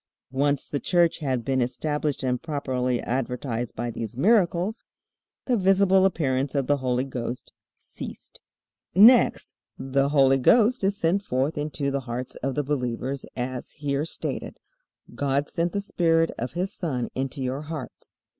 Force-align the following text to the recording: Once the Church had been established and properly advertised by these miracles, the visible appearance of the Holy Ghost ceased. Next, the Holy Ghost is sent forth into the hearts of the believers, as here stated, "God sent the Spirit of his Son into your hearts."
Once 0.33 0.67
the 0.67 0.79
Church 0.79 1.19
had 1.19 1.45
been 1.45 1.61
established 1.61 2.23
and 2.23 2.41
properly 2.41 2.99
advertised 3.01 3.75
by 3.75 3.91
these 3.91 4.17
miracles, 4.17 4.81
the 5.45 5.55
visible 5.55 6.05
appearance 6.05 6.55
of 6.55 6.65
the 6.65 6.77
Holy 6.77 7.03
Ghost 7.03 7.53
ceased. 7.77 8.39
Next, 8.95 9.53
the 9.77 10.09
Holy 10.09 10.39
Ghost 10.39 10.83
is 10.83 10.97
sent 10.97 11.21
forth 11.21 11.55
into 11.55 11.91
the 11.91 11.99
hearts 12.09 12.33
of 12.37 12.55
the 12.55 12.63
believers, 12.63 13.27
as 13.37 13.73
here 13.73 14.03
stated, 14.03 14.57
"God 15.13 15.47
sent 15.47 15.71
the 15.71 15.79
Spirit 15.81 16.31
of 16.35 16.53
his 16.53 16.73
Son 16.73 17.09
into 17.13 17.39
your 17.39 17.61
hearts." 17.61 18.15